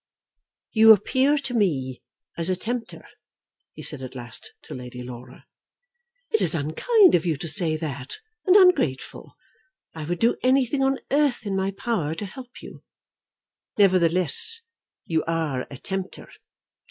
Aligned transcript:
"You 0.71 0.93
appear 0.93 1.37
to 1.37 1.53
me 1.53 2.01
as 2.35 2.49
a 2.49 2.55
tempter," 2.55 3.05
he 3.73 3.83
said 3.83 4.01
at 4.01 4.15
last 4.15 4.51
to 4.63 4.73
Lady 4.73 5.03
Laura. 5.03 5.45
"It 6.31 6.41
is 6.41 6.55
unkind 6.55 7.13
of 7.13 7.23
you 7.23 7.37
to 7.37 7.47
say 7.47 7.77
that, 7.77 8.17
and 8.47 8.55
ungrateful. 8.55 9.35
I 9.93 10.05
would 10.05 10.17
do 10.17 10.37
anything 10.41 10.81
on 10.83 10.97
earth 11.11 11.45
in 11.45 11.55
my 11.55 11.69
power 11.69 12.15
to 12.15 12.25
help 12.25 12.63
you." 12.63 12.83
"Nevertheless 13.77 14.61
you 15.05 15.23
are 15.27 15.67
a 15.69 15.77
tempter." 15.77 16.29